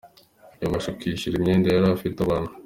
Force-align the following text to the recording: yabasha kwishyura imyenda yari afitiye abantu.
yabasha 0.61 0.95
kwishyura 0.97 1.35
imyenda 1.37 1.67
yari 1.69 1.87
afitiye 1.93 2.23
abantu. 2.25 2.51